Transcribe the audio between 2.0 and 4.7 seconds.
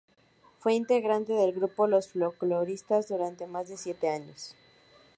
Folkloristas durante más de siete años.